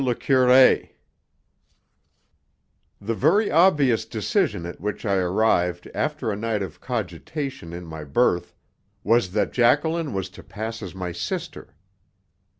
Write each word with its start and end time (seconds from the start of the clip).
LE 0.03 0.15
CURÉ 0.15 0.89
The 2.99 3.13
very 3.13 3.51
obvious 3.51 4.03
decision 4.03 4.65
at 4.65 4.81
which 4.81 5.05
I 5.05 5.13
arrived 5.17 5.87
after 5.93 6.31
a 6.31 6.35
night 6.35 6.63
of 6.63 6.81
cogitation 6.81 7.71
in 7.71 7.85
my 7.85 8.03
berth 8.03 8.55
was 9.03 9.33
that 9.33 9.53
Jacqueline 9.53 10.11
was 10.11 10.29
to 10.29 10.41
pass 10.41 10.81
as 10.81 10.95
my 10.95 11.11
sister. 11.11 11.75